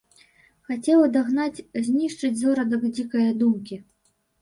[0.69, 3.83] Хацеў адагнаць, знішчыць зародак дзікае думкі.